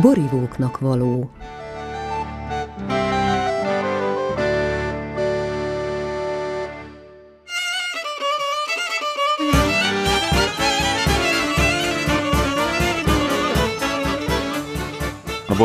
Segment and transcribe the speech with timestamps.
[0.00, 1.30] borivóknak való.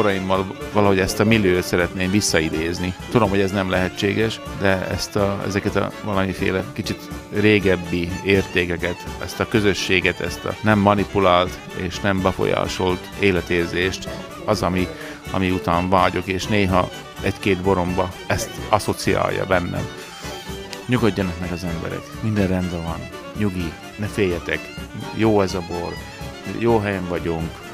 [0.02, 2.94] Boraimmal valahogy ezt a milliót szeretném visszaidézni.
[3.12, 7.00] Tudom, hogy ez nem lehetséges, de ezt a, ezeket a valamiféle kicsit
[7.34, 14.10] régebbi értékeket, ezt a közösséget, ezt a nem manipulált és nem befolyásolt életérzést,
[14.46, 14.88] az, ami,
[15.32, 16.90] ami után vágyok, és néha
[17.22, 19.88] egy-két boromba ezt asszociálja bennem.
[20.86, 23.00] Nyugodjanak meg az emberek, minden rendben van,
[23.38, 24.60] nyugi, ne féljetek,
[25.16, 25.94] jó ez a bor,
[26.58, 27.71] jó helyen vagyunk,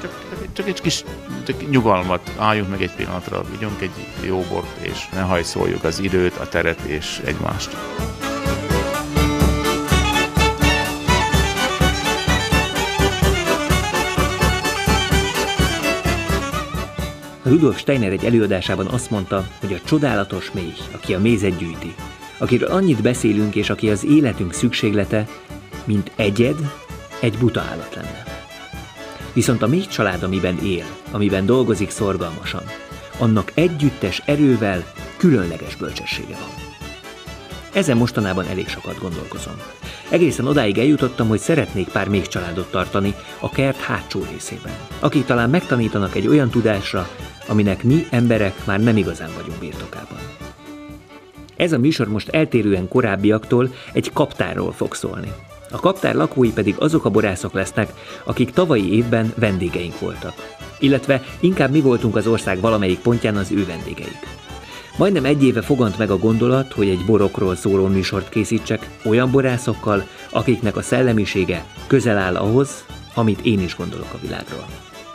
[0.00, 1.04] csak, csak egy kis
[1.46, 3.90] csak nyugalmat, álljunk meg egy pillanatra, vigyünk egy
[4.26, 7.76] jó bort, és ne hajszoljuk az időt, a teret és egymást.
[17.42, 21.94] Rudolf Steiner egy előadásában azt mondta, hogy a csodálatos méh, aki a mézet gyűjti,
[22.38, 25.28] akiről annyit beszélünk, és aki az életünk szükséglete,
[25.84, 26.56] mint egyed,
[27.20, 28.27] egy buta állat lenne.
[29.32, 32.62] Viszont a még család, amiben él, amiben dolgozik szorgalmasan,
[33.18, 36.66] annak együttes erővel különleges bölcsessége van.
[37.72, 39.54] Ezen mostanában elég sokat gondolkozom.
[40.10, 45.50] Egészen odáig eljutottam, hogy szeretnék pár még családot tartani a kert hátsó részében, akik talán
[45.50, 47.08] megtanítanak egy olyan tudásra,
[47.48, 50.18] aminek mi emberek már nem igazán vagyunk birtokában.
[51.56, 55.32] Ez a műsor most eltérően korábbiaktól egy kaptárról fog szólni.
[55.70, 57.92] A kaptár lakói pedig azok a borászok lesznek,
[58.24, 60.56] akik tavalyi évben vendégeink voltak.
[60.78, 64.36] Illetve inkább mi voltunk az ország valamelyik pontján az ő vendégeik.
[64.98, 70.06] Majdnem egy éve fogant meg a gondolat, hogy egy borokról szóló műsort készítsek olyan borászokkal,
[70.30, 74.66] akiknek a szellemisége közel áll ahhoz, amit én is gondolok a világról.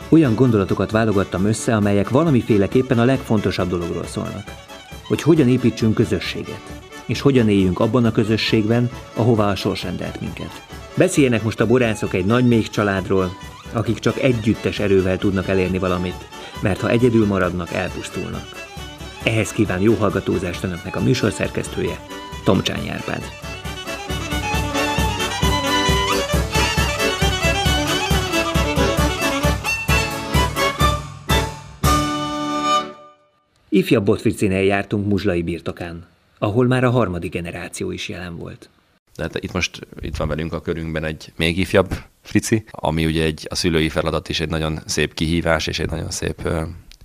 [0.08, 4.52] Olyan gondolatokat válogattam össze, amelyek valamiféleképpen a legfontosabb dologról szólnak.
[5.08, 10.62] Hogy hogyan építsünk közösséget, és hogyan éljünk abban a közösségben, ahová a sors rendelt minket.
[10.96, 13.30] Beszéljenek most a borászok egy nagy még családról,
[13.72, 16.28] akik csak együttes erővel tudnak elérni valamit,
[16.60, 18.48] mert ha egyedül maradnak, elpusztulnak.
[19.24, 21.98] Ehhez kíván jó hallgatózást önöknek a műsorszerkesztője,
[22.44, 23.22] Tomcsány Árpád.
[33.68, 36.13] Ifjabb Botvricinél jártunk Muzslai birtokán
[36.44, 38.68] ahol már a harmadik generáció is jelen volt.
[39.14, 43.46] Tehát itt most itt van velünk a körünkben egy még ifjabb Frici, ami ugye egy,
[43.50, 46.48] a szülői feladat is egy nagyon szép kihívás és egy nagyon szép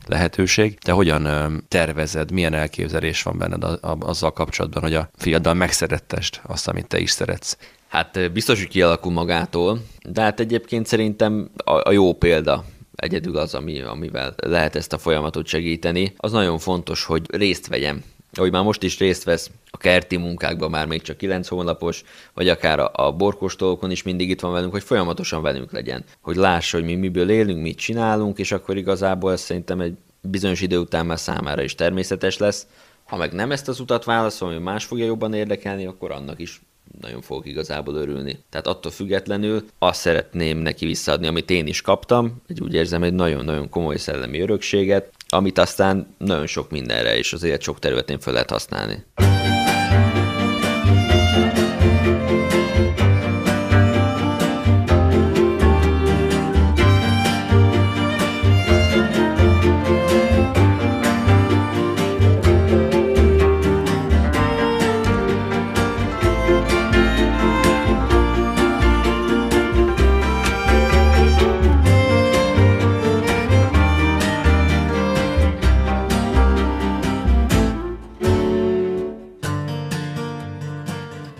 [0.07, 0.79] lehetőség.
[0.79, 6.87] Te hogyan tervezed, milyen elképzelés van benned azzal kapcsolatban, hogy a fiaddal megszerettest azt, amit
[6.87, 7.57] te is szeretsz?
[7.87, 9.79] Hát biztos, hogy kialakul magától,
[10.09, 14.97] de hát egyébként szerintem a, a jó példa egyedül az, ami, amivel lehet ezt a
[14.97, 16.13] folyamatot segíteni.
[16.17, 18.03] Az nagyon fontos, hogy részt vegyem
[18.33, 22.03] ahogy már most is részt vesz a kerti munkákban, már még csak 9 hónapos,
[22.33, 26.03] vagy akár a, a borkostolókon is mindig itt van velünk, hogy folyamatosan velünk legyen.
[26.21, 30.61] Hogy lássa, hogy mi miből élünk, mit csinálunk, és akkor igazából ez szerintem egy bizonyos
[30.61, 32.67] idő után már számára is természetes lesz.
[33.03, 36.61] Ha meg nem ezt az utat válaszol, ami más fogja jobban érdekelni, akkor annak is
[37.01, 38.39] nagyon fogok igazából örülni.
[38.49, 43.13] Tehát attól függetlenül azt szeretném neki visszaadni, amit én is kaptam, egy úgy érzem egy
[43.13, 48.33] nagyon-nagyon komoly szellemi örökséget, amit aztán nagyon sok mindenre és az élet sok területén fel
[48.33, 49.05] lehet használni.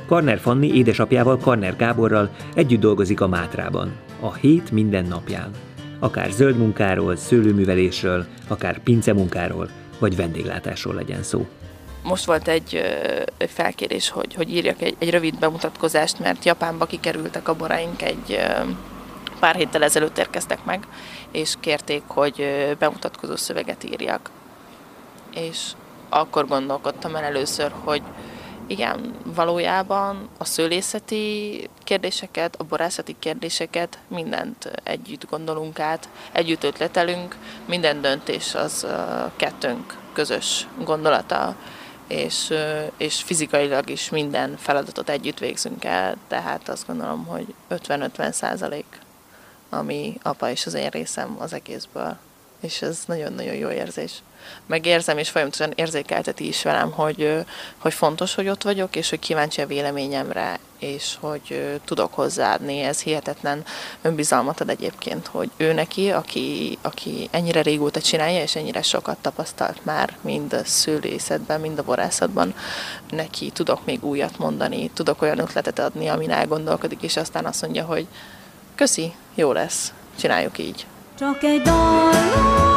[0.10, 5.52] Karner Fanni édesapjával Karner Gáborral együtt dolgozik a Mátrában, a hét minden napján.
[6.00, 9.70] Akár zöld munkáról, szőlőművelésről, akár pincemunkáról,
[10.00, 11.48] vagy vendéglátásról legyen szó.
[12.04, 12.76] Most volt egy,
[13.38, 18.40] egy felkérés, hogy, hogy írjak egy, egy rövid bemutatkozást, mert Japánba kikerültek a boraink egy
[19.40, 20.88] pár héttel ezelőtt érkeztek meg,
[21.32, 22.46] és kérték, hogy
[22.80, 24.30] bemutatkozó szöveget írjak.
[25.36, 25.72] És
[26.10, 28.02] akkor gondolkodtam el először, hogy,
[28.70, 37.36] igen, valójában a szőlészeti kérdéseket, a borászati kérdéseket, mindent együtt gondolunk át, együtt ötletelünk,
[37.66, 38.88] minden döntés az
[39.36, 41.56] kettőnk közös gondolata,
[42.08, 42.54] és,
[42.98, 49.00] és fizikailag is minden feladatot együtt végzünk el, tehát azt gondolom, hogy 50-50 százalék,
[49.70, 52.18] ami apa és az én részem az egészből.
[52.62, 54.12] És ez nagyon-nagyon jó érzés.
[54.66, 57.46] Megérzem, és folyamatosan érzékelteti is velem, hogy,
[57.78, 62.80] hogy fontos, hogy ott vagyok, és hogy kíváncsi a véleményemre, és hogy tudok hozzáadni.
[62.80, 63.64] Ez hihetetlen
[64.02, 69.86] önbizalmat ad egyébként, hogy ő neki, aki, aki ennyire régóta csinálja, és ennyire sokat tapasztalt
[69.86, 72.54] már, mind a szőlészetben, mind a borászatban,
[73.10, 77.86] neki tudok még újat mondani, tudok olyan ötletet adni, amin elgondolkodik, és aztán azt mondja,
[77.86, 78.08] hogy
[78.76, 80.86] köszi, jó lesz, csináljuk így.
[81.20, 82.69] Csak egy dallam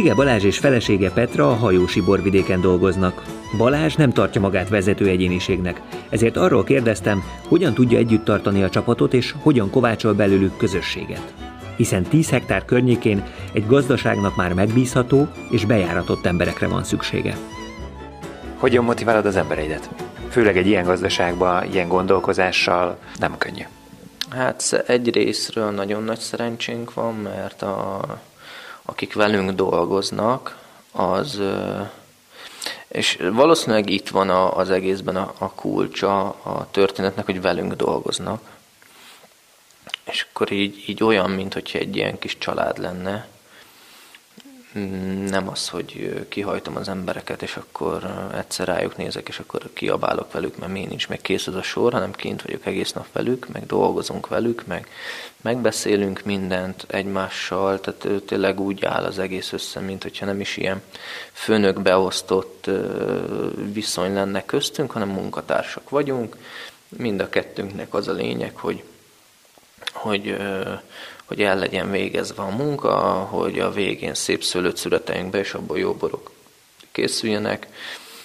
[0.00, 3.22] Szíge Balázs és felesége Petra a hajósi borvidéken dolgoznak.
[3.56, 9.14] Balázs nem tartja magát vezető egyéniségnek, ezért arról kérdeztem, hogyan tudja együtt tartani a csapatot
[9.14, 11.34] és hogyan kovácsol belőlük közösséget.
[11.76, 17.36] Hiszen 10 hektár környékén egy gazdaságnak már megbízható és bejáratott emberekre van szüksége.
[18.56, 19.90] Hogyan motiválod az embereidet?
[20.30, 23.64] Főleg egy ilyen gazdaságban, ilyen gondolkozással nem könnyű.
[24.30, 28.00] Hát egy részről nagyon nagy szerencsénk van, mert a,
[28.82, 30.58] akik velünk dolgoznak,
[30.92, 31.40] az
[32.88, 38.42] és valószínűleg itt van a, az egészben a, a kulcsa a történetnek, hogy velünk dolgoznak.
[40.04, 43.28] És akkor így, így olyan, mint hogyha egy ilyen kis család lenne,
[45.28, 50.58] nem az, hogy kihajtom az embereket, és akkor egyszer rájuk nézek, és akkor kiabálok velük,
[50.58, 53.66] mert miért nincs meg kész az a sor, hanem kint vagyok egész nap velük, meg
[53.66, 54.88] dolgozunk velük, meg
[55.40, 60.82] megbeszélünk mindent egymással, tehát tényleg úgy áll az egész össze, mint hogyha nem is ilyen
[61.32, 62.70] főnök beosztott
[63.72, 66.36] viszony lenne köztünk, hanem munkatársak vagyunk.
[66.88, 68.82] Mind a kettőnknek az a lényeg, hogy,
[69.92, 70.36] hogy
[71.30, 72.98] hogy el legyen végezve a munka,
[73.30, 76.30] hogy a végén szép szőlőt születeljünk be, és abból jó borok
[76.92, 77.66] készüljenek.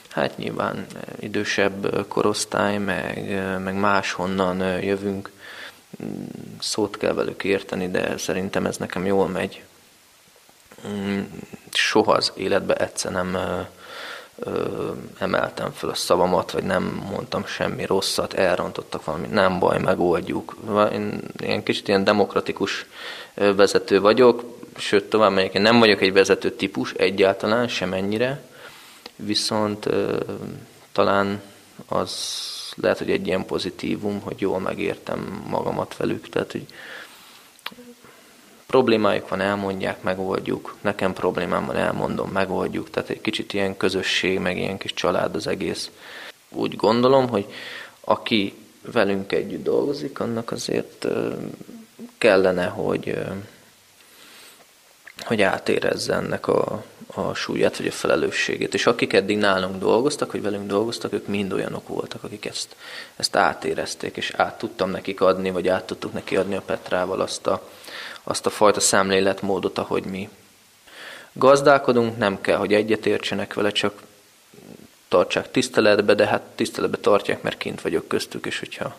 [0.10, 0.86] Hát nyilván
[1.20, 3.30] idősebb korosztály, meg,
[3.64, 5.32] meg máshonnan jövünk,
[6.60, 9.64] szót kell velük érteni, de szerintem ez nekem jól megy.
[11.72, 13.38] Soha az életbe egyszer nem
[14.40, 20.56] ö, emeltem fel a szavamat, vagy nem mondtam semmi rosszat, elrontottak valamit, nem baj, megoldjuk.
[20.92, 22.86] Én ilyen kicsit ilyen demokratikus
[23.34, 24.44] vezető vagyok,
[24.78, 28.42] sőt tovább megyek, én nem vagyok egy vezető típus egyáltalán, semennyire,
[29.16, 30.20] viszont ö,
[30.92, 31.42] talán
[31.88, 32.14] az
[32.76, 36.66] lehet, hogy egy ilyen pozitívum, hogy jól megértem magamat velük, tehát hogy
[38.68, 40.76] problémájuk van, elmondják, megoldjuk.
[40.82, 42.90] Nekem problémám van, elmondom, megoldjuk.
[42.90, 45.92] Tehát egy kicsit ilyen közösség, meg ilyen kis család az egész.
[46.50, 47.46] Úgy gondolom, hogy
[48.00, 48.54] aki
[48.92, 51.08] velünk együtt dolgozik, annak azért
[52.18, 53.18] kellene, hogy,
[55.20, 56.84] hogy átérezze ennek a,
[57.14, 58.74] a súlyát, vagy a felelősségét.
[58.74, 62.76] És akik eddig nálunk dolgoztak, vagy velünk dolgoztak, ők mind olyanok voltak, akik ezt,
[63.16, 67.48] ezt átérezték, és át tudtam nekik adni, vagy át tudtuk neki adni a Petrával azt
[67.48, 67.70] a,
[68.24, 70.30] azt a fajta szemléletmódot, ahogy mi
[71.34, 74.02] gazdálkodunk, nem kell, hogy egyetértsenek vele, csak
[75.08, 78.96] tartsák tiszteletbe, de hát tiszteletbe tartják, mert kint vagyok köztük, és hogyha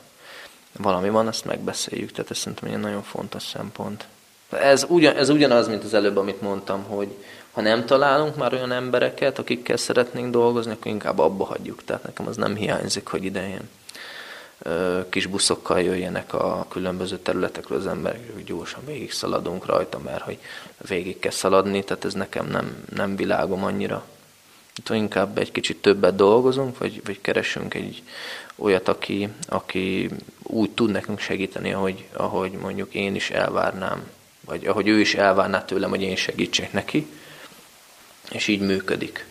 [0.78, 2.12] valami van, azt megbeszéljük.
[2.12, 4.06] Tehát ez szerintem egy nagyon fontos szempont.
[4.50, 7.08] Ez, ugyan, ez ugyanaz, mint az előbb, amit mondtam, hogy
[7.52, 11.84] ha nem találunk már olyan embereket, akikkel szeretnénk dolgozni, akkor inkább abba hagyjuk.
[11.84, 13.68] Tehát nekem az nem hiányzik, hogy ide ilyen
[15.08, 20.38] kis buszokkal jöjjenek a különböző területekről az emberek, hogy gyorsan végig szaladunk rajta, mert hogy
[20.88, 24.04] végig kell szaladni, tehát ez nekem nem, nem világom annyira.
[24.76, 28.02] Itt inkább egy kicsit többet dolgozunk, vagy, vagy keresünk egy
[28.56, 30.10] olyat, aki, aki
[30.42, 34.10] úgy tud nekünk segíteni, ahogy, ahogy mondjuk én is elvárnám,
[34.46, 37.06] vagy ahogy ő is elvárná tőlem, hogy én segítsek neki,
[38.30, 39.26] és így működik.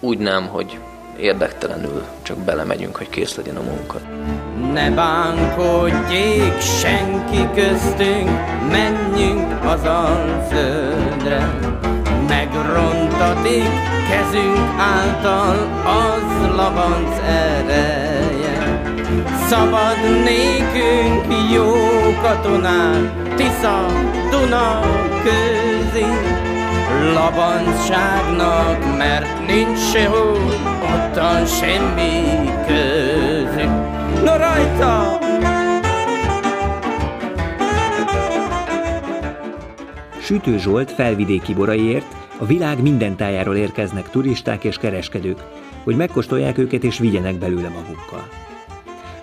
[0.00, 0.78] Úgy nem, hogy
[1.18, 4.00] érdektelenül csak belemegyünk, hogy kész legyen a munka.
[4.72, 8.30] Ne bánkodjék senki köztünk,
[8.70, 11.58] menjünk az alföldre.
[12.28, 13.70] Megrontatik
[14.10, 18.33] kezünk által az labanc ereje.
[19.54, 21.72] Szabad nékünk jó
[22.22, 23.86] katonák, Tisza,
[24.30, 24.80] Duna,
[25.22, 26.06] közé
[27.12, 30.38] labancságnak, mert nincs sehol
[30.82, 32.22] ottan semmi
[32.66, 33.70] közük.
[34.24, 34.32] No
[40.20, 45.38] Sütő Zsolt felvidéki boraiért a világ minden tájáról érkeznek turisták és kereskedők,
[45.84, 48.28] hogy megkóstolják őket és vigyenek belőle magukkal.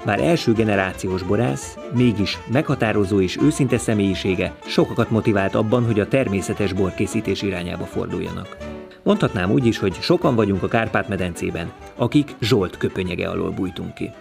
[0.05, 6.73] Bár első generációs borász, mégis meghatározó és őszinte személyisége sokakat motivált abban, hogy a természetes
[6.73, 8.57] borkészítés irányába forduljanak.
[9.03, 14.11] Mondhatnám úgy is, hogy sokan vagyunk a Kárpát-medencében, akik Zsolt köpönyege alól bújtunk ki.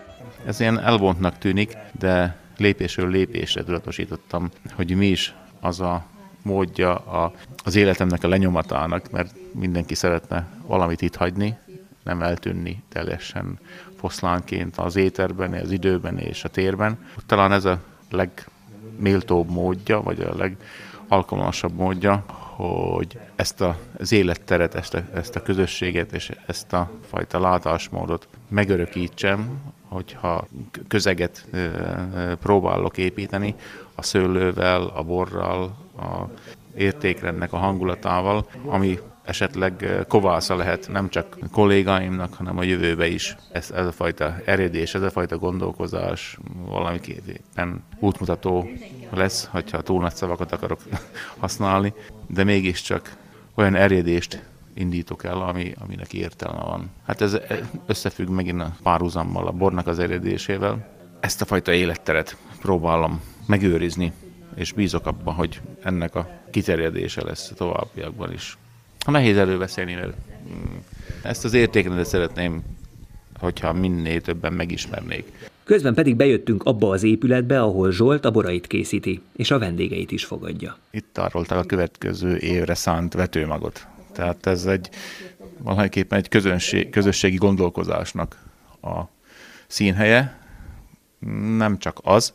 [0.46, 6.04] Ez ilyen elvontnak tűnik, de lépésről lépésre tudatosítottam, hogy mi is az a
[6.42, 7.32] módja a,
[7.64, 11.58] az életemnek a lenyomatának, mert mindenki szeretne valamit itt hagyni,
[12.04, 13.58] nem eltűnni teljesen
[14.00, 16.98] foszlánként az éterben, az időben és a térben.
[17.26, 17.78] Talán ez a
[18.10, 22.24] legméltóbb módja, vagy a legalkalmasabb módja,
[22.56, 28.28] hogy ezt a, az életteret, ezt a, ezt a közösséget és ezt a fajta látásmódot
[28.48, 30.46] megörökítsem, hogyha
[30.88, 31.46] közeget
[32.40, 33.54] próbálok építeni
[33.94, 35.62] a szőlővel, a borral,
[35.96, 36.28] a
[36.76, 38.98] értékrendnek a hangulatával, ami
[39.30, 43.36] esetleg kovásza lehet nem csak kollégáimnak, hanem a jövőbe is.
[43.52, 48.70] Ez, ez a fajta eredés, ez a fajta gondolkozás valamiképpen útmutató
[49.10, 50.80] lesz, hogyha túl nagy szavakat akarok
[51.40, 51.92] használni,
[52.26, 53.16] de mégiscsak
[53.54, 54.42] olyan eredést
[54.74, 56.90] indítok el, ami, aminek értelme van.
[57.06, 57.38] Hát ez
[57.86, 60.88] összefügg megint a párhuzammal, a bornak az eredésével.
[61.20, 64.12] Ezt a fajta életteret próbálom megőrizni,
[64.54, 68.58] és bízok abban, hogy ennek a kiterjedése lesz a továbbiakban is.
[69.04, 70.12] Ha nehéz előbeszélni, mert
[70.48, 70.76] mm,
[71.22, 72.62] ezt az értékrendet szeretném,
[73.38, 75.32] hogyha minél többen megismernék.
[75.64, 80.24] Közben pedig bejöttünk abba az épületbe, ahol Zsolt a borait készíti, és a vendégeit is
[80.24, 80.76] fogadja.
[80.90, 83.86] Itt tárolták a következő évre szánt vetőmagot.
[84.12, 84.88] Tehát ez egy
[85.58, 88.42] valahogyképpen egy közönség, közösségi gondolkozásnak
[88.82, 89.00] a
[89.66, 90.38] színhelye.
[91.56, 92.34] Nem csak az,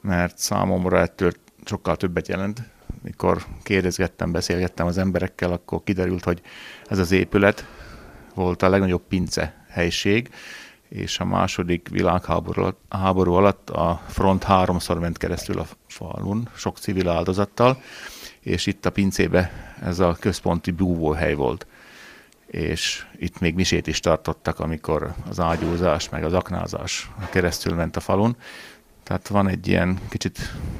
[0.00, 1.32] mert számomra ettől
[1.64, 2.62] sokkal többet jelent.
[3.04, 6.40] Mikor kérdezgettem, beszélgettem az emberekkel, akkor kiderült, hogy
[6.86, 7.66] ez az épület
[8.34, 10.30] volt a legnagyobb pince helység,
[10.88, 16.78] és a második világháború alatt, háború alatt a front háromszor ment keresztül a falun, sok
[16.78, 17.80] civil áldozattal,
[18.40, 21.66] és itt a pincébe ez a központi búvóhely volt.
[22.46, 28.00] És itt még misét is tartottak, amikor az ágyúzás, meg az aknázás keresztül ment a
[28.00, 28.36] falun.
[29.04, 30.38] Tehát van egy ilyen kicsit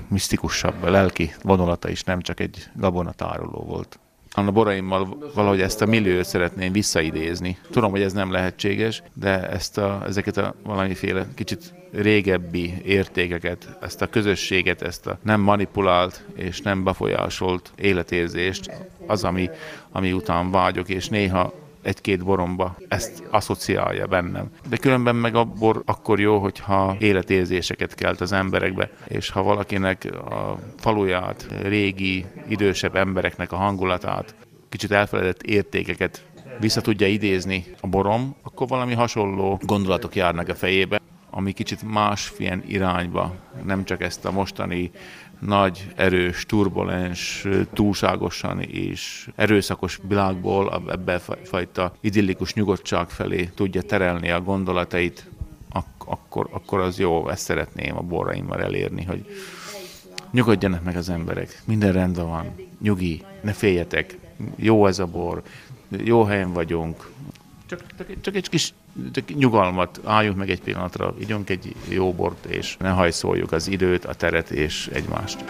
[0.09, 3.99] misztikusabb, lelki vonulata is, nem csak egy gabonatároló volt.
[4.37, 7.59] A boraimmal valahogy ezt a milliót szeretném visszaidézni.
[7.71, 14.03] Tudom, hogy ez nem lehetséges, de ezt a, ezeket a valamiféle kicsit régebbi értékeket, ezt
[14.03, 18.71] a közösséget, ezt a nem manipulált és nem befolyásolt életérzést,
[19.07, 19.51] az, ami,
[19.93, 21.53] ami után vágyok, és néha
[21.85, 22.77] egy-két boromba.
[22.89, 24.51] Ezt asszociálja bennem.
[24.69, 30.05] De különben meg a bor akkor jó, hogyha életérzéseket kelt az emberekbe, és ha valakinek
[30.31, 34.35] a faluját, régi, idősebb embereknek a hangulatát,
[34.69, 36.25] kicsit elfeledett értékeket
[36.61, 41.01] vissza tudja idézni a borom, akkor valami hasonló gondolatok járnak a fejébe,
[41.37, 44.91] ami kicsit másfilyen irányba, nem csak ezt a mostani
[45.39, 54.41] nagy, erős, turbulens, túlságosan és erőszakos világból ebbe fajta idillikus nyugodtság felé tudja terelni a
[54.41, 55.27] gondolatait,
[55.73, 59.27] ak- akkor, akkor az jó, ezt szeretném a borraimmal elérni, hogy
[60.31, 64.19] nyugodjanak meg az emberek, minden rendben van, nyugi, ne féljetek,
[64.57, 65.43] jó ez a bor,
[65.89, 67.11] jó helyen vagyunk,
[67.67, 68.75] csak, csak, csak egy kis
[69.13, 74.05] csak nyugalmat, álljunk meg egy pillanatra, ígyunk egy jó bort, és ne hajszoljuk az időt,
[74.05, 75.45] a teret és egymást.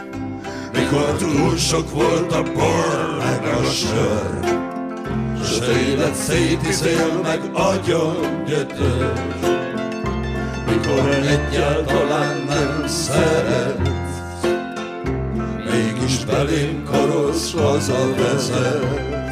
[0.73, 4.63] Mikor túl sok volt a bor, meg a sör,
[5.45, 9.13] s az élet szétiszél, meg agyon gyötör,
[10.67, 14.47] mikor egyáltalán nem szeretsz,
[15.71, 19.24] mégis belém karosz hazavezet.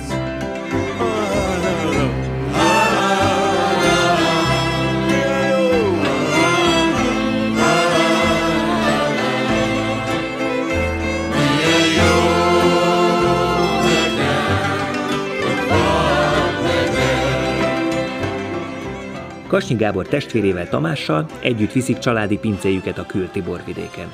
[19.63, 24.13] Kasnyi Gábor testvérével Tamással együtt viszik családi pincéjüket a külti borvidéken.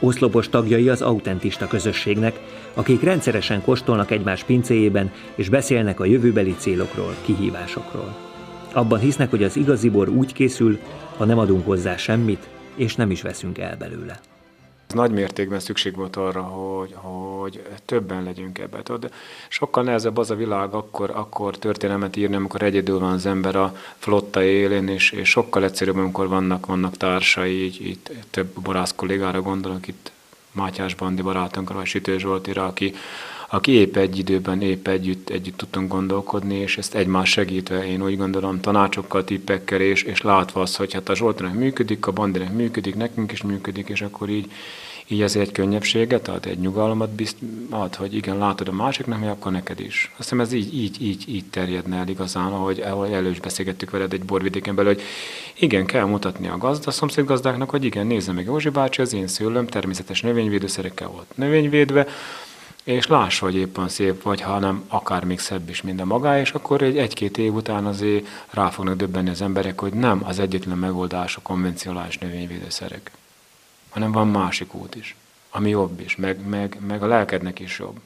[0.00, 2.40] Oszlopos tagjai az autentista közösségnek,
[2.74, 8.16] akik rendszeresen kóstolnak egymás pincéjében és beszélnek a jövőbeli célokról, kihívásokról.
[8.72, 10.78] Abban hisznek, hogy az igazi bor úgy készül,
[11.16, 14.20] ha nem adunk hozzá semmit, és nem is veszünk el belőle.
[14.94, 18.82] Nagy mértékben szükség volt arra, hogy, hogy többen legyünk ebben.
[18.82, 19.12] Tudod,
[19.48, 23.76] sokkal nehezebb az a világ akkor, akkor történelmet írni, amikor egyedül van az ember a
[23.96, 29.42] flotta élén, és, és sokkal egyszerűbb, amikor vannak, vannak társai, így, itt több borász kollégára
[29.42, 30.12] gondolok itt
[30.52, 32.94] Mátyás Bandi barátunkra, vagy Sütő Zsoltira, aki,
[33.48, 38.16] aki épp egy időben, épp együtt, együtt tudtunk gondolkodni, és ezt egymás segítve, én úgy
[38.16, 42.94] gondolom, tanácsokkal, tippekkel, és, és látva azt, hogy hát a Zsoltinak működik, a Bandinak működik,
[42.94, 44.50] nekünk is működik, és akkor így,
[45.06, 47.36] így ez egy könnyebbséget ad, egy nyugalmat bizt,
[47.70, 50.10] ad, hogy igen, látod a másiknak, mi akkor neked is.
[50.10, 53.90] Azt hiszem ez így, így, így, így terjedne el igazán, ahogy, ahogy elő is beszélgettük
[53.90, 55.02] veled egy borvidéken belül, hogy
[55.58, 59.12] igen, kell mutatni a gazda, a szomszéd gazdáknak, hogy igen, nézze meg Józsi bácsi, az
[59.12, 62.06] én szőlőm természetes növényvédőszerekkel volt növényvédve,
[62.84, 66.82] és láss, hogy éppen szép vagy, hanem akár még szebb is minden magá, és akkor
[66.82, 71.36] egy, egy-két év után azért rá fognak döbbenni az emberek, hogy nem az egyetlen megoldás
[71.36, 73.10] a konvencionális növényvédőszerek
[73.94, 75.16] hanem van másik út is,
[75.50, 78.00] ami jobb is, meg, meg, meg a lelkednek is jobb.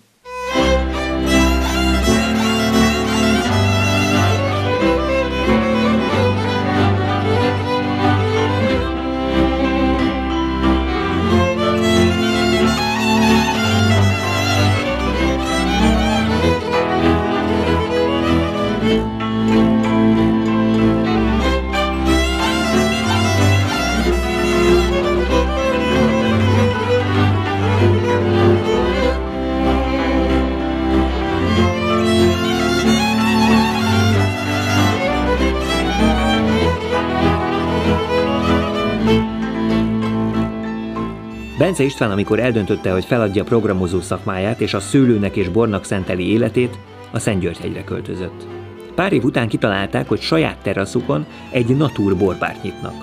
[41.58, 46.78] Bence István, amikor eldöntötte, hogy feladja programozó szakmáját és a szőlőnek és bornak szenteli életét,
[47.10, 48.46] a Szentgyörgyhegyre költözött.
[48.94, 52.94] Pár év után kitalálták, hogy saját teraszukon egy natúr borbárt nyitnak,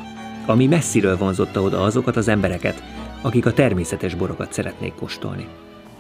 [0.46, 2.84] ami messziről vonzotta oda azokat az embereket,
[3.22, 5.48] akik a természetes borokat szeretnék kóstolni.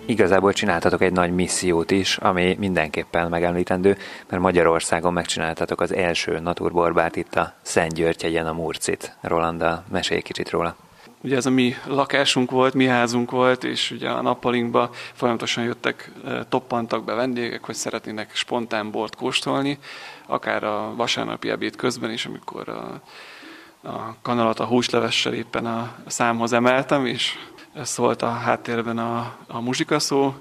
[0.05, 3.97] Igazából csináltatok egy nagy missziót is, ami mindenképpen megemlítendő,
[4.29, 9.17] mert Magyarországon megcsináltatok az első naturborbát itt a Szent Györgyhegyen a Murcit.
[9.21, 10.84] Rolanda, mesélj kicsit róla.
[11.25, 16.11] Ugye ez a mi lakásunk volt, mi házunk volt, és ugye a nappalinkba folyamatosan jöttek,
[16.50, 19.79] toppantak be vendégek, hogy szeretnének spontán bort kóstolni,
[20.25, 23.01] akár a vasárnapi ebéd közben is, amikor a,
[23.88, 27.33] a kanalat a húslevessel éppen a számhoz emeltem, és
[27.74, 30.33] ez volt a háttérben a, a muzsikaszó,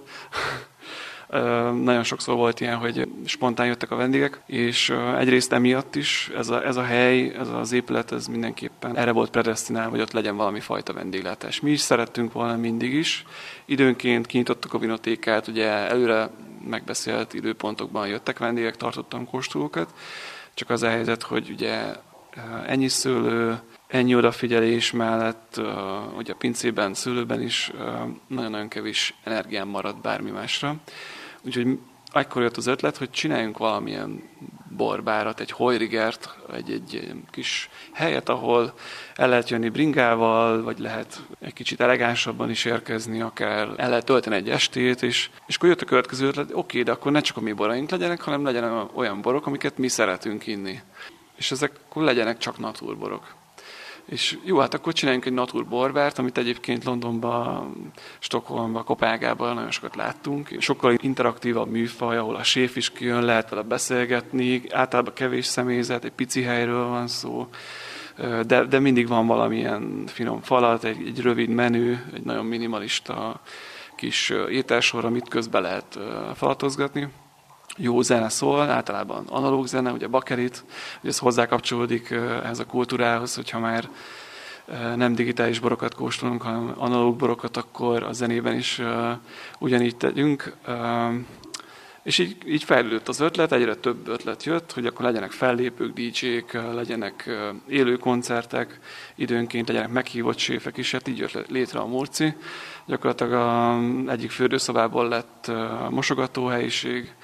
[1.82, 6.64] nagyon sokszor volt ilyen, hogy spontán jöttek a vendégek, és egyrészt emiatt is ez a,
[6.66, 10.60] ez a hely, ez az épület, ez mindenképpen erre volt predestinál, hogy ott legyen valami
[10.60, 11.60] fajta vendéglátás.
[11.60, 13.24] Mi is szerettünk volna mindig is.
[13.64, 16.30] Időnként kinyitottuk a vinotékát, ugye előre
[16.68, 19.94] megbeszélt időpontokban jöttek vendégek, tartottam kóstolókat,
[20.54, 21.80] csak az a helyzet, hogy ugye
[22.66, 23.58] ennyi szőlő,
[23.94, 25.61] ennyi odafigyelés mellett,
[26.14, 27.72] hogy a pincében, szőlőben is
[28.26, 30.76] nagyon-nagyon kevés energiám maradt bármi másra.
[31.42, 31.78] Úgyhogy
[32.12, 34.22] akkor jött az ötlet, hogy csináljunk valamilyen
[34.76, 38.74] borbárat, egy hojrigert, egy, egy kis helyet, ahol
[39.14, 44.37] el lehet jönni bringával, vagy lehet egy kicsit elegánsabban is érkezni, akár el lehet tölteni
[44.37, 47.40] egy estét, és, és akkor jött a következő ötlet, oké, de akkor ne csak a
[47.40, 50.80] mi boraink legyenek, hanem legyenek olyan borok, amiket mi szeretünk inni.
[51.37, 53.42] És ezek akkor legyenek csak naturborok.
[54.07, 59.97] És jó, hát akkor csináljunk egy natur borbárt, amit egyébként Londonban, Stockholmban, Kopenhágában nagyon sokat
[59.97, 60.49] láttunk.
[60.59, 66.12] Sokkal interaktívabb műfaj, ahol a séf is kijön, lehet vele beszélgetni, általában kevés személyzet, egy
[66.12, 67.49] pici helyről van szó,
[68.47, 73.40] de, de mindig van valamilyen finom falat, egy, egy rövid menü, egy nagyon minimalista
[73.97, 75.99] kis ételsor, amit közben lehet
[76.35, 77.09] falatozgatni
[77.76, 80.64] jó zene szól, általában analóg zene, ugye bakerit,
[81.00, 83.88] hogy ez hozzá kapcsolódik ehhez a kultúrához, hogyha már
[84.96, 88.82] nem digitális borokat kóstolunk, hanem analóg borokat, akkor a zenében is
[89.58, 90.56] ugyanígy tegyünk.
[92.05, 96.53] És így, így fejlődött az ötlet, egyre több ötlet jött, hogy akkor legyenek fellépők, DJ-k,
[96.53, 97.31] legyenek
[97.69, 98.81] élő koncertek,
[99.14, 102.35] időnként legyenek meghívott séfek is, hát így jött létre a Murci.
[102.87, 103.79] Gyakorlatilag a,
[104.11, 105.51] egyik fürdőszobából lett
[105.90, 107.14] mosogatóhelyiség,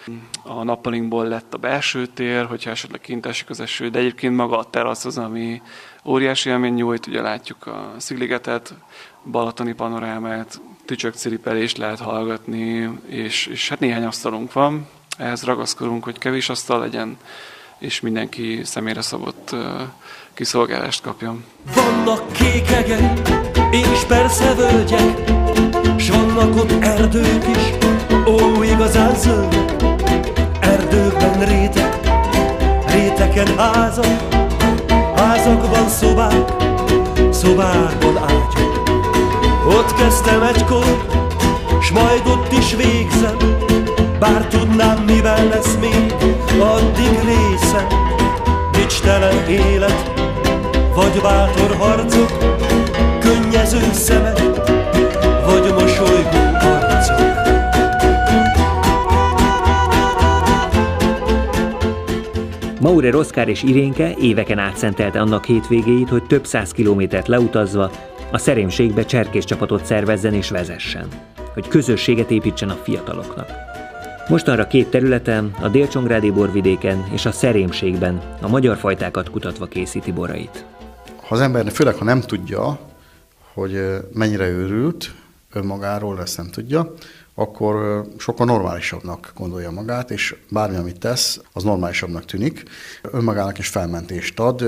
[0.42, 4.58] a nappalinkból lett a belső tér, hogyha esetleg kint esik az eső, de egyébként maga
[4.58, 5.62] a terasz az, ami
[6.04, 8.74] óriási élmény nyújt, ugye látjuk a Szigligetet,
[9.30, 16.48] Balatoni panorámát, tücsökciripelést lehet hallgatni, és, és hát néhány asztalunk van, ehhez ragaszkodunk, hogy kevés
[16.48, 17.16] asztal legyen,
[17.78, 19.60] és mindenki személyre szabott uh,
[20.34, 21.44] kiszolgálást kapjon.
[21.74, 23.28] Vannak kékegek,
[23.70, 25.30] és persze völgyek,
[25.98, 27.88] s vannak ott erdők is,
[28.26, 29.82] ó, igazán zöldek.
[30.60, 31.98] Erdőkben rétek,
[32.86, 34.39] réteken házak,
[35.40, 36.52] házakban szobák,
[37.30, 38.82] szobákban ágyuk.
[39.66, 41.06] Ott kezdtem egykor,
[41.80, 43.36] s majd ott is végzem,
[44.18, 46.14] bár tudnám, mivel lesz még
[46.58, 47.86] addig részem.
[48.72, 50.12] Dicstelen élet,
[50.94, 52.49] vagy bátor harcok,
[62.90, 67.90] Maurer Oszkár és Irénke éveken át szentelte annak hétvégéit, hogy több száz kilométert leutazva
[68.32, 71.08] a szerémségbe cserkés csapatot szervezzen és vezessen,
[71.52, 73.50] hogy közösséget építsen a fiataloknak.
[74.28, 80.64] Mostanra két területen, a Délcsongrádi borvidéken és a szerémségben a magyar fajtákat kutatva készíti borait.
[81.26, 82.78] Ha az ember, főleg ha nem tudja,
[83.52, 83.80] hogy
[84.12, 85.14] mennyire őrült,
[85.52, 86.94] önmagáról ezt nem tudja,
[87.40, 92.62] akkor sokkal normálisabbnak gondolja magát, és bármi, amit tesz, az normálisabbnak tűnik.
[93.02, 94.60] Önmagának is felmentést ad,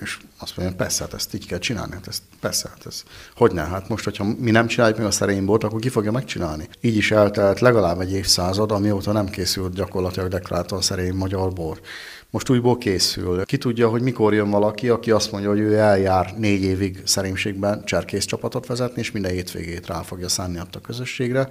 [0.00, 3.02] és azt mondja, persze, hát ezt így kell csinálni, hát ezt, persze, hát ez,
[3.36, 6.68] hogy ne, hát most, hogyha mi nem csináljuk meg a szerénybort, akkor ki fogja megcsinálni?
[6.80, 11.80] Így is eltelt legalább egy évszázad, amióta nem készült gyakorlatilag deklaráltan szerény magyar bor
[12.30, 13.44] most újból készül.
[13.44, 17.84] Ki tudja, hogy mikor jön valaki, aki azt mondja, hogy ő eljár négy évig szerémségben
[17.84, 21.48] cserkész csapatot vezetni, és minden hétvégét rá fogja szánni a közösségre.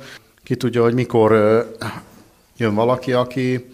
[0.47, 1.31] Ki tudja, hogy mikor
[2.57, 3.65] jön valaki, aki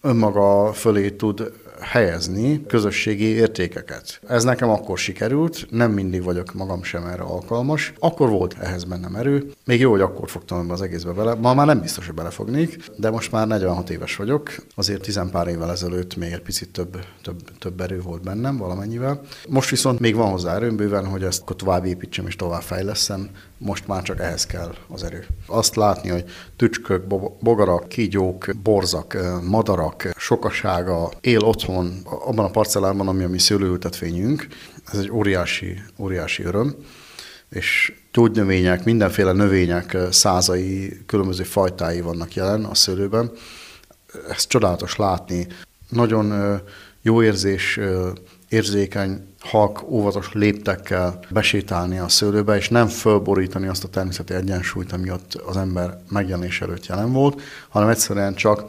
[0.00, 4.20] önmaga fölé tud helyezni közösségi értékeket.
[4.28, 7.92] Ez nekem akkor sikerült, nem mindig vagyok magam sem erre alkalmas.
[7.98, 9.52] Akkor volt ehhez bennem erő.
[9.64, 11.34] Még jó, hogy akkor fogtam az egészbe bele.
[11.34, 14.50] Ma már nem biztos, hogy belefognék, de most már 46 éves vagyok.
[14.74, 19.20] Azért tizenpár évvel ezelőtt még egy picit több, több, több erő volt bennem valamennyivel.
[19.48, 23.28] Most viszont még van hozzá erőm bőven, hogy ezt tovább építsem és tovább fejleszem.
[23.58, 25.26] Most már csak ehhez kell az erő.
[25.46, 26.24] Azt látni, hogy
[26.56, 27.06] tücskök,
[27.40, 29.16] bogarak, kígyók, borzak,
[29.48, 31.71] madarak sokasága él otthon
[32.04, 34.46] abban a parcellában, ami a mi szőlőültetvényünk.
[34.92, 36.74] Ez egy óriási, óriási öröm
[37.52, 43.32] és gyógynövények, mindenféle növények százai, különböző fajtái vannak jelen a szőlőben.
[44.28, 45.46] Ez csodálatos látni.
[45.88, 46.58] Nagyon
[47.02, 47.80] jó érzés,
[48.48, 55.10] érzékeny halk, óvatos léptekkel besétálni a szőlőbe, és nem fölborítani azt a természeti egyensúlyt, ami
[55.10, 58.64] ott az ember megjelenés előtt jelen volt, hanem egyszerűen csak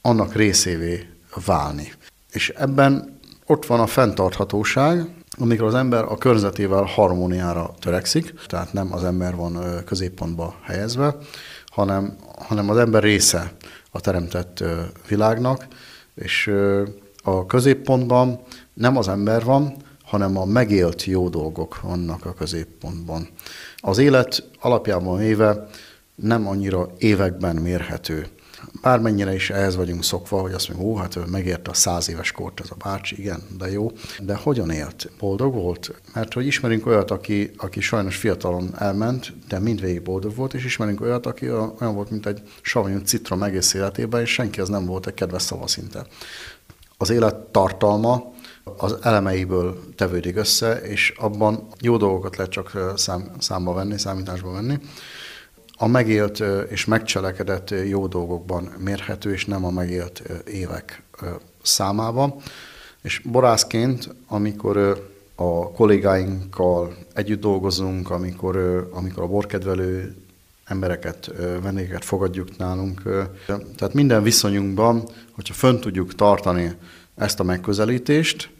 [0.00, 1.06] annak részévé
[1.44, 1.92] válni.
[2.32, 5.06] És ebben ott van a fenntarthatóság,
[5.38, 11.16] amikor az ember a környezetével harmóniára törekszik, tehát nem az ember van középpontba helyezve,
[11.66, 13.52] hanem, hanem az ember része
[13.90, 14.64] a teremtett
[15.08, 15.66] világnak,
[16.14, 16.50] és
[17.22, 18.40] a középpontban
[18.74, 23.28] nem az ember van, hanem a megélt jó dolgok vannak a középpontban.
[23.76, 25.68] Az élet alapjában éve
[26.14, 28.26] nem annyira években mérhető.
[28.82, 32.32] Bármennyire is ehhez vagyunk szokva, hogy azt mondjuk, ó, hát ő megérte a száz éves
[32.32, 33.90] kort ez a bácsi, igen, de jó.
[34.20, 35.10] De hogyan élt?
[35.18, 35.92] Boldog volt?
[36.14, 41.00] Mert hogy ismerünk olyat, aki, aki sajnos fiatalon elment, de mindvégig boldog volt, és ismerünk
[41.00, 45.06] olyat, aki olyan volt, mint egy savanyú citrom egész életében, és senki az nem volt
[45.06, 46.06] egy kedves szava szinte.
[46.96, 48.32] Az élet tartalma
[48.76, 54.78] az elemeiből tevődik össze, és abban jó dolgokat lehet csak szám, számba venni, számításba venni.
[55.82, 61.02] A megélt és megcselekedett jó dolgokban mérhető, és nem a megélt évek
[61.62, 62.34] számában.
[63.02, 64.76] És borászként, amikor
[65.34, 70.16] a kollégáinkkal együtt dolgozunk, amikor, amikor a borkedvelő
[70.64, 71.30] embereket,
[71.62, 73.02] vendégeket fogadjuk nálunk.
[73.46, 76.72] Tehát minden viszonyunkban, hogyha fönn tudjuk tartani
[77.16, 78.50] ezt a megközelítést,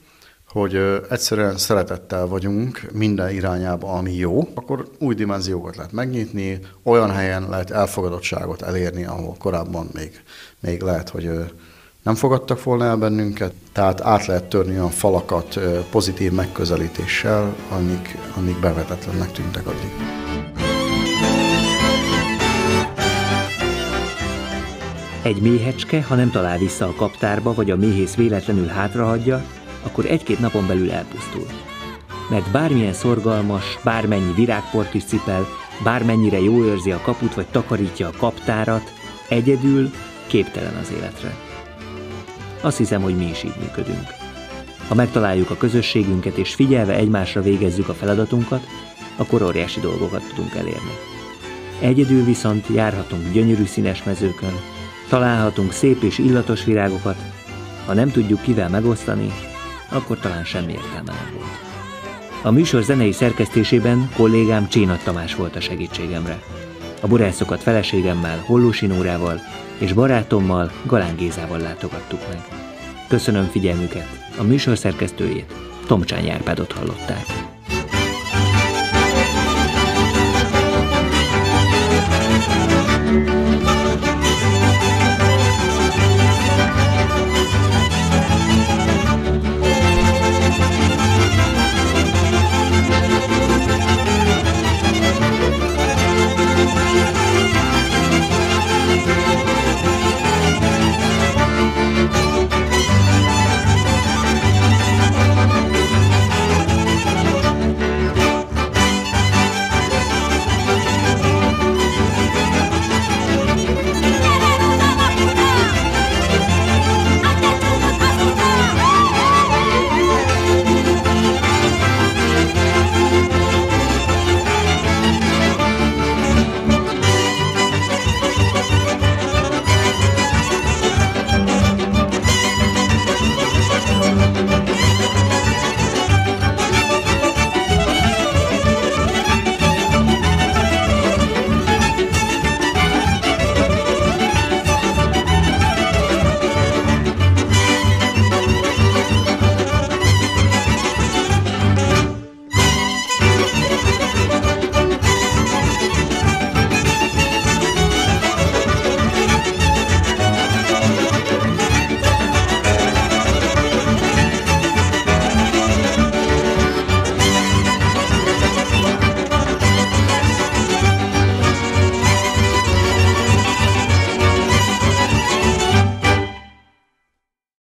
[0.52, 7.46] hogy egyszerűen szeretettel vagyunk minden irányába, ami jó, akkor új dimenziókat lehet megnyitni, olyan helyen
[7.48, 10.22] lehet elfogadottságot elérni, ahol korábban még,
[10.60, 11.30] még lehet, hogy
[12.02, 15.60] nem fogadtak volna el bennünket, tehát át lehet törni olyan falakat
[15.90, 19.90] pozitív megközelítéssel, amik, amik bevetetlennek tűntek addig.
[25.22, 29.44] Egy méhecske, ha nem talál vissza a kaptárba, vagy a méhész véletlenül hátrahagyja,
[29.82, 31.46] akkor egy-két napon belül elpusztul.
[32.30, 35.46] Mert bármilyen szorgalmas, bármennyi virágport is cipel,
[35.84, 38.92] bármennyire jó őrzi a kaput, vagy takarítja a kaptárat,
[39.28, 39.90] egyedül
[40.26, 41.34] képtelen az életre.
[42.60, 44.06] Azt hiszem, hogy mi is így működünk.
[44.88, 48.66] Ha megtaláljuk a közösségünket és figyelve egymásra végezzük a feladatunkat,
[49.16, 50.92] akkor óriási dolgokat tudunk elérni.
[51.80, 54.52] Egyedül viszont járhatunk gyönyörű színes mezőkön,
[55.08, 57.16] találhatunk szép és illatos virágokat,
[57.86, 59.32] ha nem tudjuk kivel megosztani,
[59.92, 61.70] akkor talán semmi értelme nem volt.
[62.42, 66.42] A műsor zenei szerkesztésében kollégám Csénat Tamás volt a segítségemre.
[67.00, 69.40] A borászokat feleségemmel, Hollósi Nórával
[69.78, 72.40] és barátommal, Galán Gézával látogattuk meg.
[73.08, 75.54] Köszönöm figyelmüket, a műsor szerkesztőjét,
[75.86, 77.51] Tomcsány Árpádot hallották.